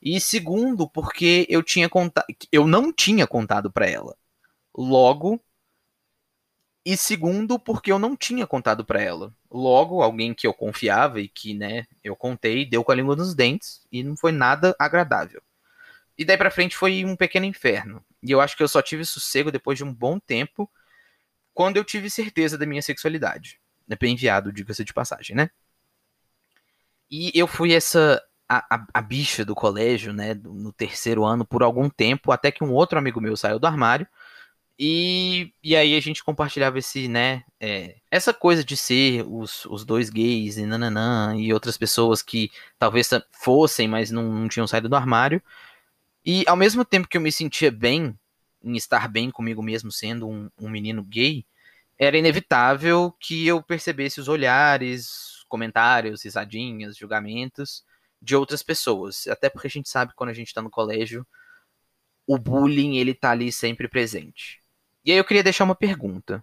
E 0.00 0.20
segundo, 0.20 0.88
porque 0.88 1.46
eu 1.48 1.62
tinha 1.62 1.88
contado, 1.88 2.26
eu 2.52 2.66
não 2.66 2.92
tinha 2.92 3.26
contado 3.26 3.70
para 3.70 3.86
ela. 3.86 4.16
Logo, 4.76 5.40
e 6.84 6.96
segundo, 6.96 7.58
porque 7.58 7.90
eu 7.90 7.98
não 7.98 8.14
tinha 8.14 8.46
contado 8.46 8.84
para 8.84 9.00
ela. 9.00 9.32
Logo, 9.50 10.02
alguém 10.02 10.34
que 10.34 10.46
eu 10.46 10.52
confiava 10.52 11.18
e 11.20 11.28
que, 11.28 11.54
né, 11.54 11.86
eu 12.02 12.14
contei, 12.14 12.66
deu 12.66 12.84
com 12.84 12.92
a 12.92 12.94
língua 12.94 13.16
nos 13.16 13.34
dentes 13.34 13.86
e 13.90 14.02
não 14.02 14.16
foi 14.16 14.32
nada 14.32 14.76
agradável. 14.78 15.42
E 16.18 16.24
daí 16.24 16.36
para 16.36 16.50
frente 16.50 16.76
foi 16.76 17.04
um 17.04 17.16
pequeno 17.16 17.46
inferno. 17.46 18.04
E 18.22 18.30
eu 18.30 18.40
acho 18.40 18.56
que 18.56 18.62
eu 18.62 18.68
só 18.68 18.82
tive 18.82 19.04
sossego 19.04 19.50
depois 19.50 19.78
de 19.78 19.84
um 19.84 19.92
bom 19.92 20.18
tempo, 20.18 20.70
quando 21.54 21.78
eu 21.78 21.84
tive 21.84 22.10
certeza 22.10 22.58
da 22.58 22.66
minha 22.66 22.82
sexualidade. 22.82 23.58
É 23.88 23.96
bem 23.96 24.12
enviado, 24.12 24.52
diga-se 24.52 24.84
de 24.84 24.92
passagem, 24.92 25.34
né? 25.34 25.50
E 27.10 27.30
eu 27.34 27.46
fui 27.46 27.72
essa 27.72 28.22
a, 28.48 28.76
a, 28.76 28.86
a, 28.94 29.02
bicha 29.02 29.44
do 29.44 29.54
colégio, 29.54 30.12
né, 30.12 30.34
no 30.34 30.72
terceiro 30.72 31.24
ano 31.24 31.44
por 31.44 31.62
algum 31.62 31.88
tempo, 31.88 32.32
até 32.32 32.50
que 32.50 32.62
um 32.64 32.72
outro 32.72 32.98
amigo 32.98 33.20
meu 33.20 33.36
saiu 33.36 33.58
do 33.58 33.66
armário. 33.66 34.06
E, 34.78 35.52
e 35.62 35.76
aí 35.76 35.96
a 35.96 36.00
gente 36.00 36.24
compartilhava 36.24 36.78
esse, 36.78 37.06
né, 37.08 37.44
é, 37.60 37.96
essa 38.10 38.34
coisa 38.34 38.64
de 38.64 38.76
ser 38.76 39.24
os, 39.26 39.64
os 39.66 39.84
dois 39.84 40.10
gays 40.10 40.56
e 40.56 40.66
nananã, 40.66 41.34
e 41.36 41.52
outras 41.52 41.76
pessoas 41.78 42.22
que 42.22 42.50
talvez 42.78 43.08
fossem, 43.32 43.88
mas 43.88 44.10
não, 44.10 44.24
não 44.24 44.48
tinham 44.48 44.66
saído 44.66 44.88
do 44.88 44.96
armário. 44.96 45.42
E 46.24 46.44
ao 46.48 46.56
mesmo 46.56 46.84
tempo 46.84 47.08
que 47.08 47.16
eu 47.16 47.20
me 47.20 47.30
sentia 47.32 47.70
bem 47.70 48.18
em 48.62 48.76
estar 48.76 49.08
bem 49.08 49.30
comigo 49.30 49.62
mesmo 49.62 49.92
sendo 49.92 50.28
um, 50.28 50.50
um 50.58 50.70
menino 50.70 51.02
gay, 51.04 51.44
era 51.98 52.18
inevitável 52.18 53.14
que 53.20 53.46
eu 53.46 53.62
percebesse 53.62 54.20
os 54.20 54.28
olhares, 54.28 55.44
comentários, 55.48 56.24
risadinhas, 56.24 56.96
julgamentos 56.96 57.84
de 58.24 58.34
outras 58.34 58.62
pessoas. 58.62 59.26
Até 59.26 59.50
porque 59.50 59.66
a 59.66 59.70
gente 59.70 59.88
sabe 59.88 60.12
que 60.12 60.16
quando 60.16 60.30
a 60.30 60.34
gente 60.34 60.48
está 60.48 60.62
no 60.62 60.70
colégio, 60.70 61.26
o 62.26 62.38
bullying 62.38 62.96
ele 62.96 63.14
tá 63.14 63.30
ali 63.30 63.52
sempre 63.52 63.86
presente. 63.86 64.62
E 65.04 65.12
aí 65.12 65.18
eu 65.18 65.24
queria 65.24 65.42
deixar 65.42 65.64
uma 65.64 65.74
pergunta. 65.74 66.42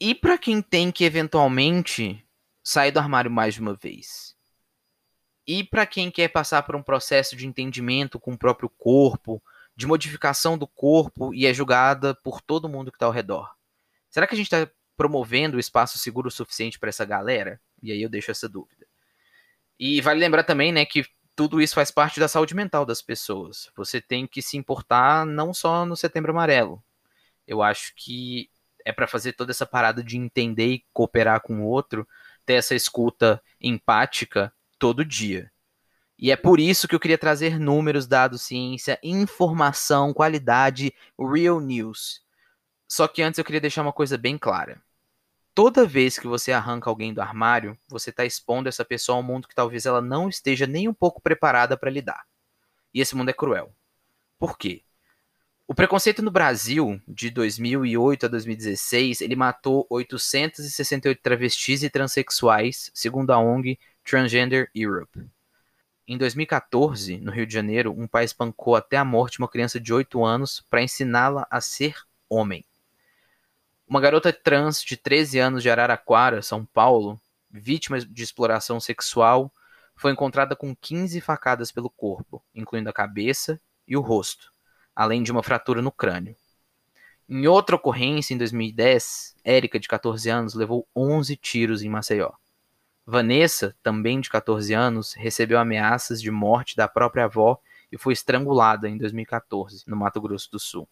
E 0.00 0.14
para 0.14 0.38
quem 0.38 0.62
tem 0.62 0.92
que 0.92 1.04
eventualmente 1.04 2.24
sair 2.62 2.92
do 2.92 3.00
armário 3.00 3.30
mais 3.30 3.54
de 3.54 3.60
uma 3.60 3.74
vez? 3.74 4.36
E 5.44 5.64
para 5.64 5.86
quem 5.86 6.10
quer 6.10 6.28
passar 6.28 6.62
por 6.62 6.76
um 6.76 6.82
processo 6.82 7.34
de 7.34 7.46
entendimento 7.46 8.20
com 8.20 8.34
o 8.34 8.38
próprio 8.38 8.68
corpo, 8.68 9.42
de 9.74 9.86
modificação 9.86 10.56
do 10.56 10.68
corpo 10.68 11.34
e 11.34 11.46
é 11.46 11.54
julgada 11.54 12.14
por 12.22 12.40
todo 12.40 12.68
mundo 12.68 12.92
que 12.92 12.96
está 12.96 13.06
ao 13.06 13.12
redor? 13.12 13.50
Será 14.08 14.26
que 14.26 14.34
a 14.34 14.36
gente 14.36 14.46
está 14.52 14.70
promovendo 14.96 15.56
o 15.56 15.60
espaço 15.60 15.98
seguro 15.98 16.28
o 16.28 16.30
suficiente 16.30 16.78
para 16.78 16.90
essa 16.90 17.04
galera? 17.04 17.60
E 17.82 17.90
aí 17.90 18.02
eu 18.02 18.08
deixo 18.08 18.30
essa 18.30 18.48
dúvida. 18.48 18.77
E 19.78 20.00
vale 20.00 20.20
lembrar 20.20 20.42
também, 20.42 20.72
né, 20.72 20.84
que 20.84 21.06
tudo 21.36 21.60
isso 21.60 21.74
faz 21.74 21.90
parte 21.90 22.18
da 22.18 22.26
saúde 22.26 22.54
mental 22.54 22.84
das 22.84 23.00
pessoas. 23.00 23.70
Você 23.76 24.00
tem 24.00 24.26
que 24.26 24.42
se 24.42 24.56
importar 24.56 25.24
não 25.24 25.54
só 25.54 25.86
no 25.86 25.96
Setembro 25.96 26.32
Amarelo. 26.32 26.82
Eu 27.46 27.62
acho 27.62 27.92
que 27.94 28.50
é 28.84 28.92
para 28.92 29.06
fazer 29.06 29.34
toda 29.34 29.52
essa 29.52 29.64
parada 29.64 30.02
de 30.02 30.16
entender 30.16 30.66
e 30.66 30.84
cooperar 30.92 31.40
com 31.40 31.60
o 31.60 31.66
outro, 31.66 32.08
ter 32.44 32.54
essa 32.54 32.74
escuta 32.74 33.40
empática 33.60 34.52
todo 34.78 35.04
dia. 35.04 35.50
E 36.18 36.32
é 36.32 36.36
por 36.36 36.58
isso 36.58 36.88
que 36.88 36.94
eu 36.94 37.00
queria 37.00 37.18
trazer 37.18 37.60
números, 37.60 38.06
dados, 38.06 38.42
ciência, 38.42 38.98
informação, 39.00 40.12
qualidade, 40.12 40.92
real 41.16 41.60
news. 41.60 42.20
Só 42.88 43.06
que 43.06 43.22
antes 43.22 43.38
eu 43.38 43.44
queria 43.44 43.60
deixar 43.60 43.82
uma 43.82 43.92
coisa 43.92 44.18
bem 44.18 44.36
clara 44.36 44.82
toda 45.58 45.84
vez 45.84 46.16
que 46.16 46.28
você 46.28 46.52
arranca 46.52 46.88
alguém 46.88 47.12
do 47.12 47.20
armário, 47.20 47.76
você 47.88 48.10
está 48.10 48.24
expondo 48.24 48.68
essa 48.68 48.84
pessoa 48.84 49.18
a 49.18 49.20
um 49.20 49.24
mundo 49.24 49.48
que 49.48 49.56
talvez 49.56 49.86
ela 49.86 50.00
não 50.00 50.28
esteja 50.28 50.68
nem 50.68 50.86
um 50.86 50.94
pouco 50.94 51.20
preparada 51.20 51.76
para 51.76 51.90
lidar. 51.90 52.24
E 52.94 53.00
esse 53.00 53.16
mundo 53.16 53.30
é 53.30 53.32
cruel. 53.32 53.74
Por 54.38 54.56
quê? 54.56 54.84
O 55.66 55.74
preconceito 55.74 56.22
no 56.22 56.30
Brasil, 56.30 57.02
de 57.08 57.28
2008 57.30 58.26
a 58.26 58.28
2016, 58.28 59.20
ele 59.20 59.34
matou 59.34 59.84
868 59.90 61.20
travestis 61.20 61.82
e 61.82 61.90
transexuais, 61.90 62.88
segundo 62.94 63.32
a 63.32 63.38
ONG 63.40 63.80
Transgender 64.04 64.70
Europe. 64.72 65.26
Em 66.06 66.16
2014, 66.16 67.18
no 67.18 67.32
Rio 67.32 67.44
de 67.44 67.52
Janeiro, 67.52 67.92
um 67.98 68.06
pai 68.06 68.24
espancou 68.24 68.76
até 68.76 68.96
a 68.96 69.04
morte 69.04 69.40
uma 69.40 69.48
criança 69.48 69.80
de 69.80 69.92
8 69.92 70.24
anos 70.24 70.64
para 70.70 70.84
ensiná-la 70.84 71.48
a 71.50 71.60
ser 71.60 71.96
homem. 72.28 72.64
Uma 73.88 74.02
garota 74.02 74.30
trans 74.30 74.82
de 74.82 74.98
13 74.98 75.38
anos 75.38 75.62
de 75.62 75.70
Araraquara, 75.70 76.42
São 76.42 76.62
Paulo, 76.62 77.18
vítima 77.50 77.98
de 77.98 78.22
exploração 78.22 78.78
sexual, 78.78 79.50
foi 79.96 80.12
encontrada 80.12 80.54
com 80.54 80.76
15 80.76 81.22
facadas 81.22 81.72
pelo 81.72 81.88
corpo, 81.88 82.44
incluindo 82.54 82.90
a 82.90 82.92
cabeça 82.92 83.58
e 83.86 83.96
o 83.96 84.02
rosto, 84.02 84.52
além 84.94 85.22
de 85.22 85.32
uma 85.32 85.42
fratura 85.42 85.80
no 85.80 85.90
crânio. 85.90 86.36
Em 87.26 87.46
outra 87.46 87.76
ocorrência, 87.76 88.34
em 88.34 88.36
2010, 88.36 89.34
Érica, 89.42 89.80
de 89.80 89.88
14 89.88 90.28
anos, 90.28 90.52
levou 90.52 90.86
11 90.94 91.34
tiros 91.36 91.82
em 91.82 91.88
Maceió. 91.88 92.32
Vanessa, 93.06 93.74
também 93.82 94.20
de 94.20 94.28
14 94.28 94.74
anos, 94.74 95.14
recebeu 95.14 95.58
ameaças 95.58 96.20
de 96.20 96.30
morte 96.30 96.76
da 96.76 96.86
própria 96.86 97.24
avó 97.24 97.58
e 97.90 97.96
foi 97.96 98.12
estrangulada 98.12 98.86
em 98.86 98.98
2014, 98.98 99.84
no 99.86 99.96
Mato 99.96 100.20
Grosso 100.20 100.50
do 100.50 100.60
Sul. 100.60 100.86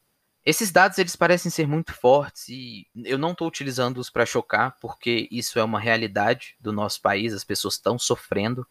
Esses 0.46 0.70
dados 0.70 0.96
eles 0.98 1.16
parecem 1.16 1.50
ser 1.50 1.66
muito 1.66 1.92
fortes 1.92 2.48
e 2.48 2.86
eu 3.04 3.18
não 3.18 3.32
estou 3.32 3.48
utilizando-os 3.48 4.08
para 4.08 4.24
chocar, 4.24 4.76
porque 4.80 5.26
isso 5.28 5.58
é 5.58 5.64
uma 5.64 5.80
realidade 5.80 6.54
do 6.60 6.72
nosso 6.72 7.02
país, 7.02 7.34
as 7.34 7.42
pessoas 7.42 7.74
estão 7.74 7.98
sofrendo, 7.98 8.64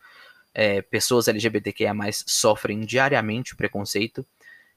é, 0.54 0.82
pessoas 0.82 1.28
LGBTQIA 1.28 1.92
sofrem 2.26 2.80
diariamente 2.80 3.54
o 3.54 3.58
preconceito. 3.58 4.26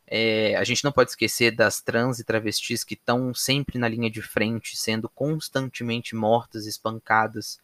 É, 0.09 0.57
a 0.57 0.64
gente 0.64 0.83
não 0.83 0.90
pode 0.90 1.11
esquecer 1.11 1.52
das 1.52 1.81
trans 1.81 2.19
e 2.19 2.25
travestis 2.25 2.83
que 2.83 2.95
estão 2.95 3.33
sempre 3.33 3.78
na 3.78 3.87
linha 3.87 4.11
de 4.11 4.21
frente, 4.21 4.76
sendo 4.76 5.09
constantemente 5.09 6.17
mortas, 6.17 6.67
espancadas, 6.67 7.61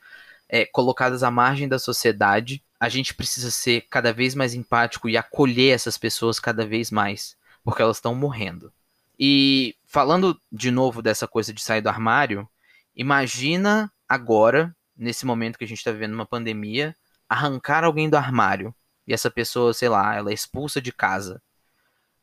é, 0.48 0.64
colocadas 0.64 1.24
à 1.24 1.30
margem 1.32 1.66
da 1.66 1.80
sociedade. 1.80 2.62
A 2.78 2.88
gente 2.88 3.12
precisa 3.12 3.50
ser 3.50 3.80
cada 3.90 4.12
vez 4.12 4.32
mais 4.32 4.54
empático 4.54 5.08
e 5.08 5.16
acolher 5.16 5.74
essas 5.74 5.98
pessoas 5.98 6.38
cada 6.38 6.64
vez 6.64 6.92
mais, 6.92 7.36
porque 7.64 7.82
elas 7.82 7.96
estão 7.96 8.14
morrendo. 8.14 8.72
E 9.18 9.76
falando 9.86 10.40
de 10.50 10.70
novo 10.70 11.00
dessa 11.00 11.26
coisa 11.28 11.52
de 11.52 11.62
sair 11.62 11.80
do 11.80 11.88
armário, 11.88 12.48
imagina 12.96 13.92
agora, 14.08 14.74
nesse 14.96 15.24
momento 15.24 15.58
que 15.58 15.64
a 15.64 15.68
gente 15.68 15.78
está 15.78 15.92
vivendo 15.92 16.14
uma 16.14 16.26
pandemia, 16.26 16.96
arrancar 17.28 17.84
alguém 17.84 18.08
do 18.08 18.16
armário 18.16 18.74
e 19.06 19.12
essa 19.12 19.30
pessoa, 19.30 19.72
sei 19.74 19.88
lá, 19.88 20.14
ela 20.14 20.30
é 20.30 20.34
expulsa 20.34 20.80
de 20.80 20.92
casa. 20.92 21.42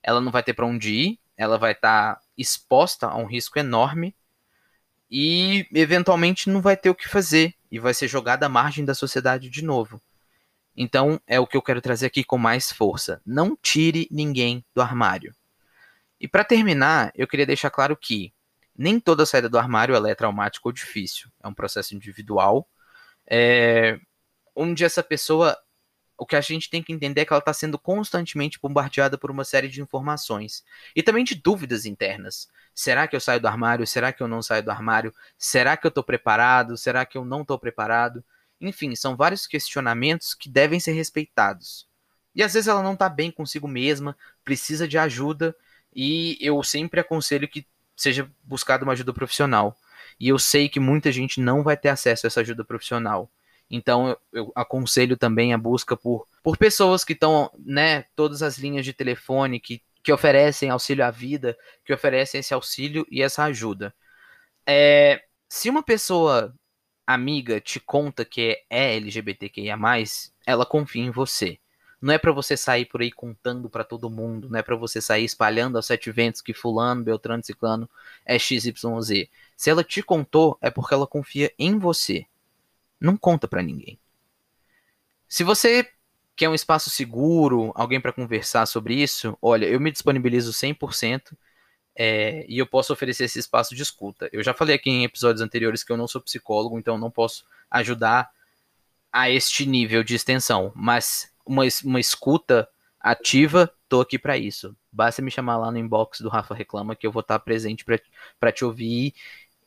Ela 0.01 0.19
não 0.19 0.31
vai 0.31 0.43
ter 0.43 0.53
para 0.53 0.65
onde 0.65 0.93
ir, 0.93 1.19
ela 1.37 1.57
vai 1.57 1.73
estar 1.73 2.15
tá 2.15 2.21
exposta 2.37 3.07
a 3.07 3.15
um 3.15 3.25
risco 3.25 3.59
enorme 3.59 4.15
e 5.09 5.67
eventualmente 5.73 6.49
não 6.49 6.61
vai 6.61 6.75
ter 6.75 6.89
o 6.89 6.95
que 6.95 7.07
fazer 7.07 7.53
e 7.71 7.79
vai 7.79 7.93
ser 7.93 8.07
jogada 8.07 8.45
à 8.45 8.49
margem 8.49 8.83
da 8.83 8.95
sociedade 8.95 9.49
de 9.49 9.63
novo. 9.63 10.01
Então 10.75 11.19
é 11.27 11.39
o 11.39 11.47
que 11.47 11.57
eu 11.57 11.61
quero 11.61 11.81
trazer 11.81 12.07
aqui 12.07 12.23
com 12.23 12.37
mais 12.37 12.71
força. 12.71 13.21
Não 13.25 13.55
tire 13.61 14.07
ninguém 14.09 14.63
do 14.73 14.81
armário. 14.81 15.35
E 16.21 16.27
para 16.27 16.43
terminar, 16.43 17.11
eu 17.15 17.27
queria 17.27 17.47
deixar 17.47 17.71
claro 17.71 17.97
que 17.97 18.31
nem 18.77 18.99
toda 18.99 19.25
saída 19.25 19.49
do 19.49 19.57
armário 19.57 19.95
é 20.05 20.13
traumática 20.13 20.69
ou 20.69 20.71
difícil. 20.71 21.31
É 21.43 21.47
um 21.47 21.53
processo 21.53 21.95
individual. 21.95 22.69
É, 23.27 23.99
onde 24.55 24.85
essa 24.85 25.01
pessoa. 25.01 25.57
O 26.15 26.25
que 26.27 26.35
a 26.35 26.41
gente 26.41 26.69
tem 26.69 26.83
que 26.83 26.93
entender 26.93 27.21
é 27.21 27.25
que 27.25 27.33
ela 27.33 27.39
está 27.39 27.51
sendo 27.51 27.79
constantemente 27.79 28.59
bombardeada 28.61 29.17
por 29.17 29.31
uma 29.31 29.43
série 29.43 29.67
de 29.67 29.81
informações. 29.81 30.63
E 30.95 31.01
também 31.01 31.23
de 31.23 31.33
dúvidas 31.33 31.87
internas. 31.87 32.47
Será 32.75 33.07
que 33.07 33.15
eu 33.15 33.19
saio 33.19 33.41
do 33.41 33.47
armário? 33.47 33.87
Será 33.87 34.13
que 34.13 34.21
eu 34.21 34.27
não 34.27 34.43
saio 34.43 34.61
do 34.61 34.69
armário? 34.69 35.11
Será 35.35 35.75
que 35.75 35.87
eu 35.87 35.89
estou 35.89 36.03
preparado? 36.03 36.77
Será 36.77 37.03
que 37.03 37.17
eu 37.17 37.25
não 37.25 37.41
estou 37.41 37.57
preparado? 37.57 38.23
Enfim, 38.59 38.95
são 38.95 39.17
vários 39.17 39.47
questionamentos 39.47 40.35
que 40.35 40.47
devem 40.47 40.79
ser 40.79 40.91
respeitados. 40.91 41.89
E 42.35 42.43
às 42.43 42.53
vezes 42.53 42.67
ela 42.67 42.83
não 42.83 42.93
está 42.93 43.09
bem 43.09 43.31
consigo 43.31 43.67
mesma, 43.67 44.15
precisa 44.45 44.87
de 44.87 44.99
ajuda, 44.99 45.55
e 45.93 46.37
eu 46.39 46.61
sempre 46.63 46.99
aconselho 46.99 47.47
que 47.47 47.65
seja 47.95 48.29
buscada 48.43 48.83
uma 48.83 48.93
ajuda 48.93 49.13
profissional. 49.13 49.77
E 50.19 50.27
eu 50.27 50.39
sei 50.39 50.69
que 50.69 50.79
muita 50.79 51.11
gente 51.11 51.39
não 51.39 51.63
vai 51.63 51.75
ter 51.75 51.89
acesso 51.89 52.25
a 52.25 52.27
essa 52.27 52.41
ajuda 52.41 52.63
profissional. 52.63 53.31
Então 53.69 54.09
eu, 54.09 54.17
eu 54.33 54.51
aconselho 54.55 55.15
também 55.15 55.53
a 55.53 55.57
busca 55.57 55.95
por, 55.95 56.27
por 56.43 56.57
pessoas 56.57 57.03
que 57.03 57.13
estão, 57.13 57.49
né, 57.57 58.03
todas 58.15 58.43
as 58.43 58.57
linhas 58.57 58.85
de 58.85 58.93
telefone 58.93 59.59
que, 59.59 59.81
que 60.03 60.11
oferecem 60.11 60.69
auxílio 60.69 61.05
à 61.05 61.11
vida, 61.11 61.57
que 61.85 61.93
oferecem 61.93 62.39
esse 62.39 62.53
auxílio 62.53 63.07
e 63.09 63.21
essa 63.21 63.45
ajuda. 63.45 63.93
É, 64.67 65.23
se 65.47 65.69
uma 65.69 65.81
pessoa 65.81 66.53
amiga 67.05 67.59
te 67.59 67.79
conta 67.79 68.25
que 68.25 68.63
é 68.69 68.95
LGBTQIA+, 68.95 69.77
ela 70.45 70.65
confia 70.65 71.03
em 71.03 71.11
você. 71.11 71.59
Não 72.01 72.13
é 72.13 72.17
para 72.17 72.31
você 72.31 72.57
sair 72.57 72.85
por 72.85 73.01
aí 73.01 73.11
contando 73.11 73.69
para 73.69 73.83
todo 73.83 74.09
mundo, 74.09 74.49
não 74.49 74.57
é 74.57 74.63
para 74.63 74.75
você 74.75 74.99
sair 74.99 75.23
espalhando 75.23 75.77
aos 75.77 75.85
sete 75.85 76.11
ventos 76.11 76.41
que 76.41 76.53
fulano, 76.53 77.03
beltrano, 77.03 77.43
ciclano 77.43 77.89
é 78.25 78.39
XYZ. 78.39 79.29
Se 79.55 79.69
ela 79.69 79.83
te 79.83 80.01
contou, 80.01 80.57
é 80.59 80.71
porque 80.71 80.93
ela 80.93 81.05
confia 81.05 81.53
em 81.59 81.77
você. 81.77 82.25
Não 82.99 83.15
conta 83.15 83.47
para 83.47 83.61
ninguém. 83.61 83.99
Se 85.27 85.43
você 85.43 85.87
quer 86.35 86.49
um 86.49 86.55
espaço 86.55 86.89
seguro, 86.89 87.71
alguém 87.75 88.01
para 88.01 88.11
conversar 88.11 88.65
sobre 88.65 88.95
isso, 88.95 89.37
olha, 89.41 89.67
eu 89.67 89.79
me 89.79 89.91
disponibilizo 89.91 90.51
100%. 90.51 91.37
É, 91.95 92.45
e 92.47 92.57
eu 92.57 92.65
posso 92.65 92.93
oferecer 92.93 93.25
esse 93.25 93.37
espaço 93.37 93.75
de 93.75 93.83
escuta. 93.83 94.29
Eu 94.31 94.41
já 94.41 94.53
falei 94.53 94.75
aqui 94.75 94.89
em 94.89 95.03
episódios 95.03 95.41
anteriores 95.41 95.83
que 95.83 95.91
eu 95.91 95.97
não 95.97 96.07
sou 96.07 96.21
psicólogo, 96.21 96.79
então 96.79 96.97
não 96.97 97.11
posso 97.11 97.45
ajudar 97.69 98.31
a 99.11 99.29
este 99.29 99.65
nível 99.65 100.03
de 100.03 100.15
extensão, 100.15 100.71
mas 100.73 101.30
uma, 101.45 101.63
uma 101.83 101.99
escuta 101.99 102.67
ativa, 102.99 103.71
tô 103.89 104.01
aqui 104.01 104.19
para 104.19 104.37
isso. 104.37 104.75
Basta 104.91 105.21
me 105.21 105.31
chamar 105.31 105.57
lá 105.57 105.71
no 105.71 105.77
inbox 105.77 106.21
do 106.21 106.29
Rafa 106.29 106.53
Reclama 106.53 106.95
que 106.95 107.05
eu 107.07 107.11
vou 107.11 107.21
estar 107.21 107.39
presente 107.39 107.85
para 108.39 108.51
te 108.51 108.63
ouvir 108.63 109.13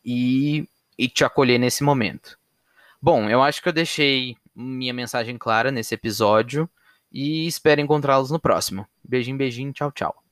e, 0.04 0.69
e 0.97 1.09
te 1.09 1.25
acolher 1.25 1.59
nesse 1.59 1.83
momento. 1.83 2.38
Bom, 3.00 3.28
eu 3.28 3.43
acho 3.43 3.62
que 3.62 3.69
eu 3.69 3.73
deixei 3.73 4.37
minha 4.54 4.95
mensagem 4.95 5.37
clara 5.37 5.71
nesse 5.71 5.95
episódio 5.95 6.69
e 7.12 7.47
espero 7.47 7.81
encontrá-los 7.81 8.31
no 8.31 8.40
próximo. 8.40 8.87
Beijinho, 9.02 9.37
beijinho, 9.37 9.73
tchau, 9.73 9.93
tchau. 9.93 10.24